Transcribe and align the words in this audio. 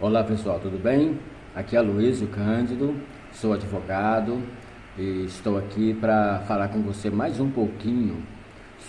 Olá 0.00 0.22
pessoal, 0.22 0.60
tudo 0.60 0.80
bem? 0.80 1.18
Aqui 1.56 1.76
é 1.76 1.80
Luísio 1.80 2.28
Cândido, 2.28 2.94
sou 3.32 3.52
advogado 3.52 4.40
e 4.96 5.24
estou 5.24 5.58
aqui 5.58 5.92
para 5.92 6.38
falar 6.46 6.68
com 6.68 6.80
você 6.82 7.10
mais 7.10 7.40
um 7.40 7.50
pouquinho 7.50 8.22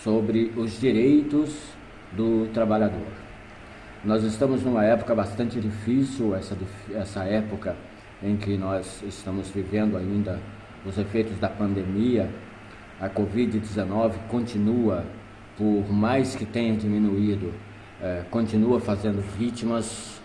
sobre 0.04 0.54
os 0.56 0.80
direitos 0.80 1.72
do 2.12 2.48
trabalhador. 2.54 3.08
Nós 4.06 4.24
estamos 4.24 4.62
numa 4.62 4.86
época 4.86 5.16
bastante 5.16 5.60
difícil, 5.60 6.36
essa, 6.36 6.56
essa 6.94 7.24
época 7.24 7.76
em 8.22 8.38
que 8.38 8.56
nós 8.56 9.02
estamos 9.02 9.50
vivendo 9.50 9.98
ainda 9.98 10.40
os 10.86 10.96
efeitos 10.96 11.40
da 11.40 11.50
pandemia. 11.50 12.30
A 13.02 13.10
Covid-19 13.10 14.14
continua, 14.28 15.04
por 15.58 15.92
mais 15.92 16.36
que 16.36 16.46
tenha 16.46 16.76
diminuído, 16.76 17.52
eh, 18.00 18.26
continua 18.30 18.80
fazendo 18.80 19.24
vítimas 19.40 20.20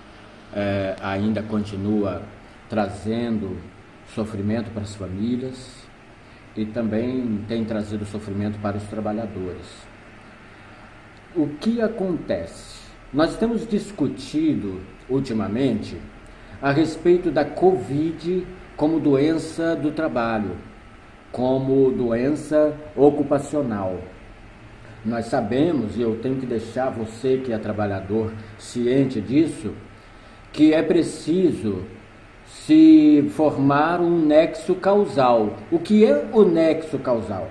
é, 0.55 0.95
ainda 1.03 1.43
continua 1.43 2.23
trazendo 2.69 3.59
sofrimento 4.15 4.71
para 4.71 4.83
as 4.83 4.95
famílias 4.95 5.85
e 6.57 6.65
também 6.65 7.45
tem 7.49 7.65
trazido 7.65 8.05
sofrimento 8.05 8.59
para 8.61 8.77
os 8.77 8.85
trabalhadores. 8.85 9.67
O 11.35 11.49
que 11.49 11.81
acontece? 11.81 12.85
Nós 13.13 13.37
temos 13.37 13.67
discutido 13.67 14.81
ultimamente 15.09 15.97
a 16.63 16.71
respeito 16.71 17.31
da 17.31 17.45
Covid 17.45 18.47
como 18.77 19.01
doença 19.01 19.75
do 19.75 19.91
trabalho, 19.91 20.57
como 21.33 21.91
doença 21.91 22.75
ocupacional. 22.97 23.99
Nós 25.05 25.27
sabemos, 25.27 25.97
e 25.97 26.01
eu 26.03 26.19
tenho 26.23 26.37
que 26.37 26.47
deixar 26.47 26.89
você 26.91 27.39
que 27.45 27.53
é 27.53 27.59
trabalhador 27.59 28.33
ciente 28.59 29.21
disso, 29.21 29.75
que 30.55 30.73
é 30.73 30.83
preciso 30.83 31.83
se 32.47 33.29
formar 33.35 34.01
um 34.01 34.25
nexo 34.25 34.77
causal. 34.77 35.57
O 35.71 35.81
que 35.81 36.07
é 36.07 36.27
o 36.33 36.45
nexo 36.45 36.97
causal? 36.99 37.51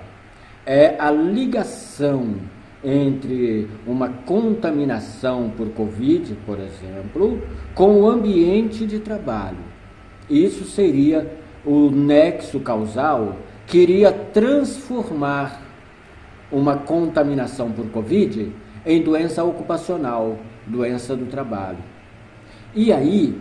É 0.64 0.96
a 0.98 1.10
ligação 1.10 2.36
entre 2.82 3.68
uma 3.86 4.08
contaminação 4.08 5.52
por 5.54 5.68
Covid, 5.68 6.34
por 6.46 6.58
exemplo, 6.58 7.42
com 7.74 8.00
o 8.00 8.08
ambiente 8.08 8.86
de 8.86 8.98
trabalho. 8.98 9.58
Isso 10.28 10.64
seria 10.64 11.30
o 11.64 11.90
nexo 11.90 12.58
causal 12.60 13.36
que 13.66 13.78
iria 13.78 14.10
transformar 14.10 15.60
uma 16.50 16.76
contaminação 16.76 17.70
por 17.70 17.86
Covid 17.90 18.50
em 18.86 19.02
doença 19.02 19.44
ocupacional, 19.44 20.38
doença 20.66 21.14
do 21.14 21.26
trabalho. 21.26 21.93
E 22.76 22.92
aí, 22.92 23.40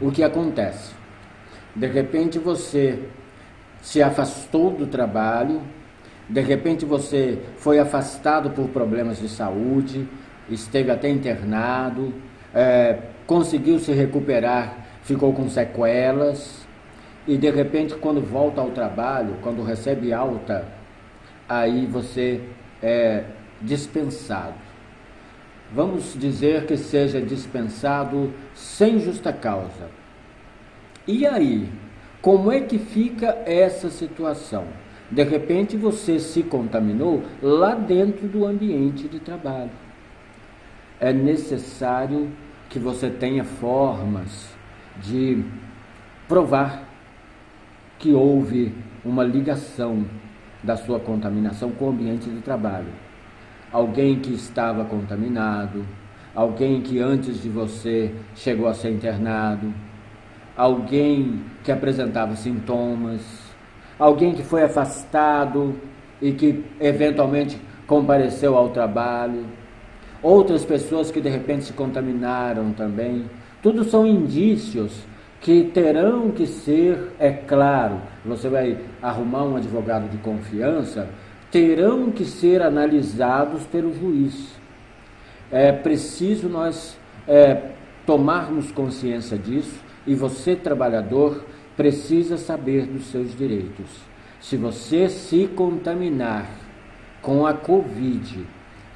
o 0.00 0.10
que 0.10 0.20
acontece? 0.20 0.92
De 1.76 1.86
repente 1.86 2.40
você 2.40 2.98
se 3.80 4.02
afastou 4.02 4.72
do 4.72 4.84
trabalho, 4.88 5.62
de 6.28 6.40
repente 6.40 6.84
você 6.84 7.38
foi 7.58 7.78
afastado 7.78 8.50
por 8.50 8.68
problemas 8.70 9.20
de 9.20 9.28
saúde, 9.28 10.08
esteve 10.50 10.90
até 10.90 11.08
internado, 11.08 12.12
é, 12.52 12.98
conseguiu 13.28 13.78
se 13.78 13.92
recuperar, 13.92 14.76
ficou 15.04 15.32
com 15.32 15.48
sequelas, 15.48 16.66
e 17.28 17.36
de 17.36 17.48
repente, 17.48 17.94
quando 17.94 18.20
volta 18.20 18.60
ao 18.60 18.70
trabalho, 18.70 19.36
quando 19.40 19.62
recebe 19.62 20.12
alta, 20.12 20.66
aí 21.48 21.86
você 21.86 22.40
é 22.82 23.22
dispensado 23.60 24.71
vamos 25.74 26.14
dizer 26.18 26.66
que 26.66 26.76
seja 26.76 27.20
dispensado 27.20 28.32
sem 28.54 28.98
justa 28.98 29.32
causa. 29.32 29.90
E 31.06 31.26
aí, 31.26 31.68
como 32.20 32.52
é 32.52 32.60
que 32.60 32.78
fica 32.78 33.38
essa 33.46 33.90
situação? 33.90 34.64
De 35.10 35.22
repente 35.22 35.76
você 35.76 36.18
se 36.18 36.42
contaminou 36.42 37.22
lá 37.42 37.74
dentro 37.74 38.28
do 38.28 38.46
ambiente 38.46 39.08
de 39.08 39.18
trabalho. 39.18 39.70
É 41.00 41.12
necessário 41.12 42.30
que 42.68 42.78
você 42.78 43.10
tenha 43.10 43.44
formas 43.44 44.48
de 45.02 45.42
provar 46.28 46.88
que 47.98 48.12
houve 48.12 48.72
uma 49.04 49.24
ligação 49.24 50.06
da 50.62 50.76
sua 50.76 51.00
contaminação 51.00 51.72
com 51.72 51.86
o 51.86 51.90
ambiente 51.90 52.30
de 52.30 52.40
trabalho 52.40 52.88
alguém 53.72 54.16
que 54.16 54.34
estava 54.34 54.84
contaminado, 54.84 55.84
alguém 56.34 56.80
que 56.80 56.98
antes 56.98 57.42
de 57.42 57.48
você 57.48 58.14
chegou 58.34 58.68
a 58.68 58.74
ser 58.74 58.90
internado, 58.90 59.72
alguém 60.56 61.40
que 61.64 61.72
apresentava 61.72 62.36
sintomas, 62.36 63.22
alguém 63.98 64.34
que 64.34 64.42
foi 64.42 64.62
afastado 64.62 65.74
e 66.20 66.32
que 66.32 66.64
eventualmente 66.80 67.58
compareceu 67.86 68.56
ao 68.56 68.68
trabalho, 68.68 69.46
outras 70.22 70.64
pessoas 70.64 71.10
que 71.10 71.20
de 71.20 71.28
repente 71.28 71.64
se 71.64 71.72
contaminaram 71.72 72.72
também. 72.72 73.24
Tudo 73.62 73.84
são 73.84 74.06
indícios 74.06 75.06
que 75.40 75.64
terão 75.64 76.30
que 76.30 76.46
ser, 76.46 77.12
é 77.18 77.30
claro, 77.30 78.00
você 78.24 78.48
vai 78.48 78.78
arrumar 79.02 79.42
um 79.42 79.56
advogado 79.56 80.08
de 80.08 80.16
confiança 80.18 81.08
terão 81.52 82.10
que 82.10 82.24
ser 82.24 82.62
analisados 82.62 83.64
pelo 83.66 83.92
juiz. 83.94 84.58
É 85.50 85.70
preciso 85.70 86.48
nós 86.48 86.98
é, 87.28 87.72
tomarmos 88.06 88.72
consciência 88.72 89.36
disso 89.36 89.78
e 90.06 90.14
você, 90.14 90.56
trabalhador, 90.56 91.44
precisa 91.76 92.38
saber 92.38 92.86
dos 92.86 93.04
seus 93.06 93.36
direitos. 93.36 93.86
Se 94.40 94.56
você 94.56 95.08
se 95.10 95.46
contaminar 95.46 96.48
com 97.20 97.46
a 97.46 97.52
Covid 97.52 98.44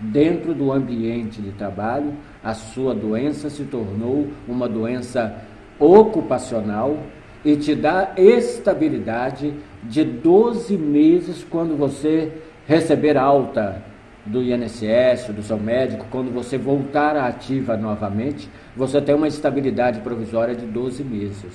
dentro 0.00 0.55
do 0.55 0.72
ambiente 0.72 1.41
de 1.43 1.53
trabalho, 1.53 2.15
a 2.43 2.55
sua 2.55 2.95
doença 2.95 3.50
se 3.50 3.65
tornou 3.65 4.28
uma 4.49 4.69
doença 4.69 5.43
ocupacional 5.78 6.99
e 7.47 7.57
te 7.57 7.77
dá 7.77 8.11
estabilidade 8.17 9.55
de 9.84 10.03
12 10.03 10.77
meses 10.77 11.47
quando 11.49 11.77
você 11.77 12.33
receber 12.67 13.17
alta 13.17 13.84
do 14.27 14.43
INSS, 14.43 15.29
do 15.29 15.45
seu 15.45 15.57
médico, 15.57 16.07
quando 16.11 16.34
você 16.34 16.59
voltar 16.59 17.15
à 17.15 17.29
ativa 17.29 17.77
novamente, 17.77 18.51
você 18.77 19.01
tem 19.01 19.15
uma 19.15 19.29
estabilidade 19.29 20.01
provisória 20.01 20.57
de 20.57 20.67
12 20.67 21.05
meses, 21.05 21.53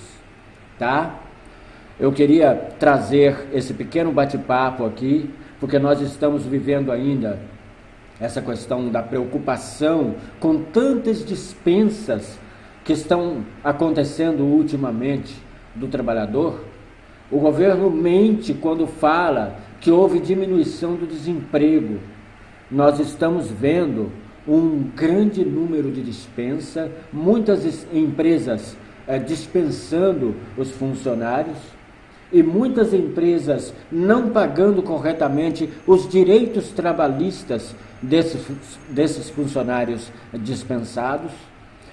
tá? 0.79 1.19
Eu 1.99 2.13
queria 2.13 2.55
trazer 2.79 3.49
esse 3.53 3.73
pequeno 3.73 4.13
bate-papo 4.13 4.85
aqui, 4.85 5.29
porque 5.59 5.77
nós 5.77 5.99
estamos 5.99 6.45
vivendo 6.45 6.89
ainda 6.89 7.37
essa 8.17 8.41
questão 8.41 8.87
da 8.87 9.03
preocupação 9.03 10.15
com 10.39 10.57
tantas 10.57 11.25
dispensas 11.25 12.39
que 12.85 12.93
estão 12.93 13.43
acontecendo 13.61 14.45
ultimamente 14.45 15.50
do 15.75 15.87
trabalhador. 15.87 16.63
O 17.31 17.39
governo 17.39 17.89
mente 17.89 18.53
quando 18.53 18.85
fala 18.85 19.57
que 19.79 19.89
houve 19.89 20.19
diminuição 20.19 20.95
do 20.95 21.07
desemprego. 21.07 21.99
Nós 22.69 22.99
estamos 22.99 23.49
vendo 23.49 24.11
um 24.47 24.83
grande 24.95 25.45
número 25.45 25.91
de 25.91 26.01
dispensa, 26.01 26.91
muitas 27.11 27.87
empresas 27.93 28.75
é, 29.07 29.19
dispensando 29.19 30.35
os 30.57 30.71
funcionários 30.71 31.57
e 32.31 32.41
muitas 32.41 32.93
empresas 32.93 33.73
não 33.91 34.29
pagando 34.29 34.81
corretamente 34.81 35.69
os 35.85 36.07
direitos 36.07 36.69
trabalhistas 36.69 37.75
desses, 38.01 38.41
desses 38.89 39.29
funcionários 39.29 40.11
dispensados. 40.33 41.31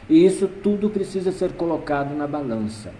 E 0.08 0.24
isso 0.24 0.48
tudo 0.48 0.88
precisa 0.88 1.32
ser 1.32 1.52
colocado 1.52 2.16
na 2.16 2.26
balança. 2.26 2.90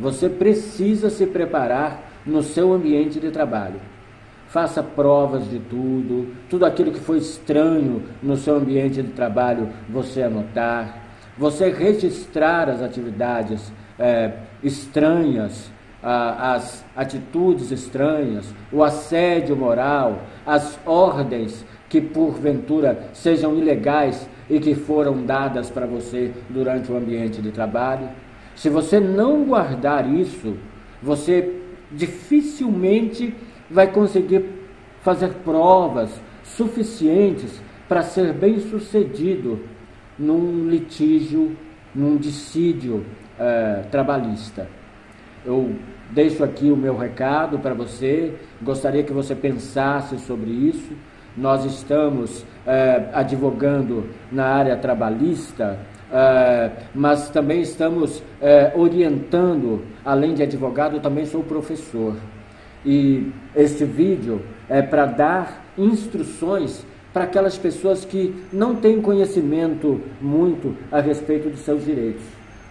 Você 0.00 0.28
precisa 0.28 1.10
se 1.10 1.26
preparar 1.26 2.10
no 2.26 2.42
seu 2.42 2.72
ambiente 2.72 3.20
de 3.20 3.30
trabalho 3.30 3.80
faça 4.50 4.82
provas 4.82 5.48
de 5.48 5.60
tudo, 5.60 6.34
tudo 6.48 6.66
aquilo 6.66 6.90
que 6.90 6.98
foi 6.98 7.18
estranho 7.18 8.02
no 8.20 8.36
seu 8.36 8.56
ambiente 8.56 9.00
de 9.00 9.12
trabalho, 9.12 9.68
você 9.88 10.24
anotar, 10.24 11.02
você 11.38 11.70
registrar 11.70 12.68
as 12.68 12.82
atividades 12.82 13.72
é, 13.96 14.32
estranhas, 14.62 15.70
as 16.02 16.84
atitudes 16.96 17.70
estranhas, 17.70 18.52
o 18.72 18.82
assédio 18.82 19.54
moral, 19.54 20.22
as 20.44 20.80
ordens 20.84 21.64
que 21.88 22.00
porventura 22.00 23.10
sejam 23.12 23.56
ilegais 23.56 24.28
e 24.48 24.58
que 24.58 24.74
foram 24.74 25.24
dadas 25.24 25.70
para 25.70 25.86
você 25.86 26.32
durante 26.48 26.90
o 26.90 26.96
ambiente 26.96 27.40
de 27.40 27.52
trabalho. 27.52 28.08
Se 28.60 28.68
você 28.68 29.00
não 29.00 29.42
guardar 29.44 30.06
isso, 30.06 30.54
você 31.02 31.62
dificilmente 31.90 33.34
vai 33.70 33.90
conseguir 33.90 34.44
fazer 35.00 35.28
provas 35.42 36.10
suficientes 36.44 37.58
para 37.88 38.02
ser 38.02 38.34
bem 38.34 38.60
sucedido 38.60 39.60
num 40.18 40.68
litígio 40.68 41.56
num 41.94 42.18
dissídio 42.18 43.06
é, 43.38 43.84
trabalhista. 43.90 44.68
Eu 45.42 45.74
deixo 46.10 46.44
aqui 46.44 46.70
o 46.70 46.76
meu 46.76 46.98
recado 46.98 47.58
para 47.60 47.72
você, 47.72 48.34
gostaria 48.60 49.02
que 49.02 49.12
você 49.12 49.34
pensasse 49.34 50.18
sobre 50.18 50.50
isso. 50.50 50.92
Nós 51.34 51.64
estamos 51.64 52.44
é, 52.66 53.08
advogando 53.14 54.06
na 54.30 54.44
área 54.44 54.76
trabalhista, 54.76 55.78
é, 56.12 56.70
mas 56.94 57.28
também 57.30 57.60
estamos 57.60 58.22
é, 58.40 58.72
orientando, 58.74 59.82
além 60.04 60.34
de 60.34 60.42
advogado, 60.42 61.00
também 61.00 61.24
sou 61.24 61.42
professor. 61.42 62.16
E 62.84 63.30
este 63.54 63.84
vídeo 63.84 64.40
é 64.68 64.82
para 64.82 65.06
dar 65.06 65.64
instruções 65.76 66.84
para 67.12 67.24
aquelas 67.24 67.58
pessoas 67.58 68.04
que 68.04 68.34
não 68.52 68.76
têm 68.76 69.00
conhecimento 69.00 70.00
muito 70.20 70.76
a 70.90 71.00
respeito 71.00 71.48
dos 71.48 71.60
seus 71.60 71.84
direitos. 71.84 72.22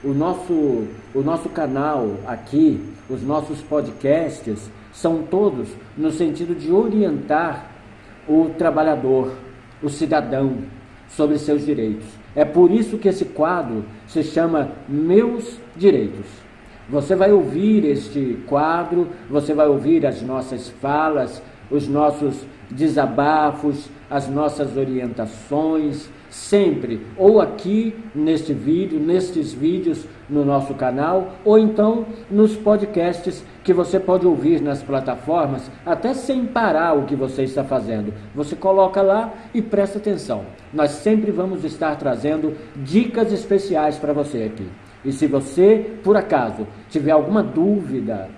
O 0.03 0.13
nosso, 0.13 0.87
o 1.13 1.21
nosso 1.21 1.49
canal 1.49 2.15
aqui, 2.25 2.79
os 3.09 3.21
nossos 3.21 3.61
podcasts, 3.61 4.69
são 4.93 5.23
todos 5.23 5.67
no 5.97 6.11
sentido 6.11 6.55
de 6.55 6.71
orientar 6.71 7.69
o 8.27 8.49
trabalhador, 8.57 9.33
o 9.83 9.89
cidadão, 9.89 10.57
sobre 11.09 11.37
seus 11.37 11.65
direitos. 11.65 12.18
É 12.35 12.45
por 12.45 12.71
isso 12.71 12.97
que 12.97 13.07
esse 13.07 13.25
quadro 13.25 13.85
se 14.07 14.23
chama 14.23 14.71
Meus 14.87 15.59
Direitos. 15.75 16.25
Você 16.89 17.15
vai 17.15 17.31
ouvir 17.31 17.85
este 17.85 18.39
quadro, 18.47 19.07
você 19.29 19.53
vai 19.53 19.67
ouvir 19.67 20.05
as 20.05 20.21
nossas 20.21 20.69
falas, 20.69 21.41
os 21.69 21.87
nossos 21.87 22.45
desabafos, 22.69 23.89
as 24.09 24.27
nossas 24.27 24.75
orientações, 24.75 26.09
sempre, 26.29 27.01
ou 27.17 27.41
aqui 27.41 27.95
neste 28.13 28.53
vídeo, 28.53 28.99
nestes 28.99 29.51
vídeos 29.51 30.05
no 30.29 30.45
nosso 30.45 30.73
canal, 30.75 31.35
ou 31.43 31.57
então 31.57 32.05
nos 32.29 32.55
podcasts 32.55 33.43
que 33.63 33.73
você 33.73 33.99
pode 33.99 34.27
ouvir 34.27 34.61
nas 34.61 34.83
plataformas, 34.83 35.69
até 35.85 36.13
sem 36.13 36.45
parar 36.45 36.93
o 36.93 37.05
que 37.05 37.15
você 37.15 37.43
está 37.43 37.63
fazendo. 37.63 38.13
Você 38.35 38.55
coloca 38.55 39.01
lá 39.01 39.33
e 39.53 39.61
presta 39.61 39.97
atenção. 39.97 40.45
Nós 40.73 40.91
sempre 40.91 41.31
vamos 41.31 41.63
estar 41.63 41.95
trazendo 41.95 42.55
dicas 42.75 43.31
especiais 43.31 43.97
para 43.97 44.13
você 44.13 44.43
aqui. 44.43 44.67
E 45.03 45.11
se 45.11 45.27
você, 45.27 45.97
por 46.03 46.17
acaso, 46.17 46.67
tiver 46.89 47.11
alguma 47.11 47.41
dúvida 47.41 48.29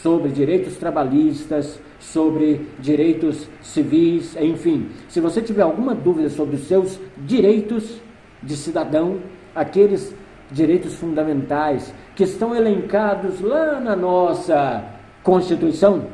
sobre 0.00 0.30
direitos 0.30 0.76
trabalhistas, 0.76 1.80
sobre 1.98 2.66
direitos 2.78 3.48
civis, 3.60 4.36
enfim. 4.36 4.88
Se 5.08 5.20
você 5.20 5.42
tiver 5.42 5.62
alguma 5.62 5.94
dúvida 5.94 6.30
sobre 6.30 6.56
os 6.56 6.62
seus 6.62 6.98
direitos 7.18 8.00
de 8.42 8.56
cidadão, 8.56 9.18
aqueles 9.54 10.14
direitos 10.50 10.94
fundamentais 10.94 11.94
que 12.14 12.24
estão 12.24 12.54
elencados 12.54 13.40
lá 13.40 13.80
na 13.80 13.94
nossa 13.96 14.84
Constituição, 15.22 16.06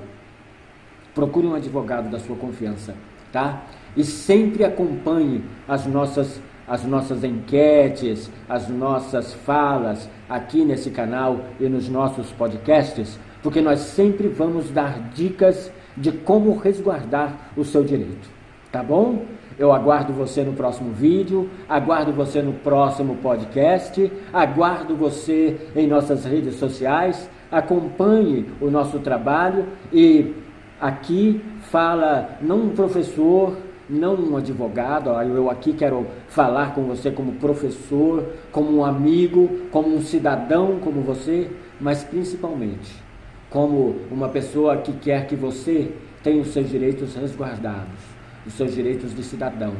procure 1.14 1.46
um 1.46 1.54
advogado 1.54 2.10
da 2.10 2.18
sua 2.18 2.36
confiança, 2.36 2.94
tá? 3.32 3.62
E 3.96 4.04
sempre 4.04 4.64
acompanhe 4.64 5.42
as 5.66 5.86
nossas 5.86 6.40
as 6.68 6.84
nossas 6.84 7.24
enquetes, 7.24 8.30
as 8.46 8.68
nossas 8.68 9.32
falas 9.32 10.06
aqui 10.28 10.66
nesse 10.66 10.90
canal 10.90 11.40
e 11.58 11.66
nos 11.66 11.88
nossos 11.88 12.30
podcasts, 12.32 13.18
porque 13.42 13.60
nós 13.60 13.80
sempre 13.80 14.28
vamos 14.28 14.70
dar 14.70 15.10
dicas 15.14 15.70
de 15.96 16.12
como 16.12 16.56
resguardar 16.56 17.50
o 17.56 17.64
seu 17.64 17.82
direito. 17.82 18.28
Tá 18.70 18.82
bom? 18.82 19.24
Eu 19.58 19.72
aguardo 19.72 20.12
você 20.12 20.44
no 20.44 20.52
próximo 20.52 20.92
vídeo, 20.92 21.48
aguardo 21.68 22.12
você 22.12 22.40
no 22.40 22.52
próximo 22.52 23.16
podcast, 23.16 24.10
aguardo 24.32 24.94
você 24.94 25.56
em 25.74 25.86
nossas 25.86 26.24
redes 26.24 26.54
sociais. 26.54 27.28
Acompanhe 27.50 28.46
o 28.60 28.70
nosso 28.70 29.00
trabalho 29.00 29.66
e 29.92 30.34
aqui 30.80 31.42
fala 31.62 32.38
não 32.40 32.66
um 32.66 32.68
professor, 32.70 33.56
não 33.88 34.14
um 34.14 34.36
advogado, 34.36 35.10
eu 35.22 35.50
aqui 35.50 35.72
quero 35.72 36.06
falar 36.28 36.74
com 36.74 36.82
você 36.82 37.10
como 37.10 37.32
professor, 37.32 38.22
como 38.52 38.76
um 38.76 38.84
amigo, 38.84 39.48
como 39.72 39.96
um 39.96 40.02
cidadão 40.02 40.78
como 40.78 41.00
você, 41.00 41.50
mas 41.80 42.04
principalmente 42.04 43.07
como 43.50 43.96
uma 44.10 44.28
pessoa 44.28 44.76
que 44.78 44.92
quer 44.92 45.26
que 45.26 45.36
você 45.36 45.92
tenha 46.22 46.42
os 46.42 46.48
seus 46.48 46.68
direitos 46.68 47.14
resguardados, 47.14 48.00
os 48.46 48.52
seus 48.54 48.74
direitos 48.74 49.14
de 49.14 49.22
cidadão, 49.22 49.74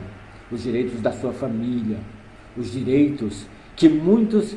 os 0.51 0.63
direitos 0.63 1.01
da 1.01 1.13
sua 1.13 1.33
família, 1.33 1.99
os 2.57 2.73
direitos 2.73 3.47
que 3.77 3.89
muitos 3.89 4.57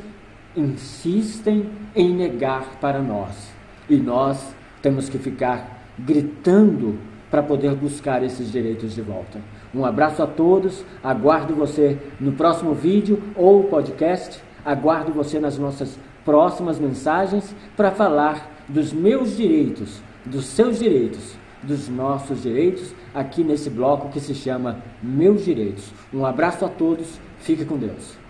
insistem 0.55 1.69
em 1.95 2.13
negar 2.13 2.79
para 2.79 2.99
nós. 2.99 3.51
E 3.89 3.97
nós 3.97 4.55
temos 4.81 5.09
que 5.09 5.17
ficar 5.17 5.85
gritando 5.97 6.97
para 7.29 7.41
poder 7.41 7.73
buscar 7.75 8.23
esses 8.23 8.51
direitos 8.51 8.93
de 8.93 9.01
volta. 9.01 9.39
Um 9.73 9.85
abraço 9.85 10.21
a 10.21 10.27
todos, 10.27 10.83
aguardo 11.01 11.55
você 11.55 11.97
no 12.19 12.33
próximo 12.33 12.73
vídeo 12.73 13.21
ou 13.35 13.65
podcast, 13.65 14.41
aguardo 14.65 15.13
você 15.13 15.39
nas 15.39 15.57
nossas 15.57 15.97
próximas 16.25 16.77
mensagens 16.77 17.55
para 17.75 17.91
falar 17.91 18.50
dos 18.67 18.93
meus 18.93 19.37
direitos, 19.37 20.01
dos 20.25 20.45
seus 20.45 20.79
direitos, 20.79 21.35
dos 21.63 21.87
nossos 21.89 22.43
direitos, 22.43 22.93
aqui 23.13 23.43
nesse 23.43 23.69
bloco 23.69 24.09
que 24.09 24.19
se 24.19 24.33
chama 24.33 24.81
Meus 25.01 25.45
Direitos. 25.45 25.91
Um 26.13 26.25
abraço 26.25 26.65
a 26.65 26.69
todos, 26.69 27.19
fique 27.39 27.65
com 27.65 27.77
Deus. 27.77 28.20